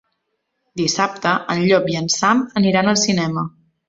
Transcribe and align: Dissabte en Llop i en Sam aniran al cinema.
Dissabte 0.79 1.33
en 1.55 1.61
Llop 1.71 1.85
i 1.95 1.97
en 1.99 2.09
Sam 2.13 2.41
aniran 2.63 2.91
al 2.93 2.99
cinema. 3.03 3.45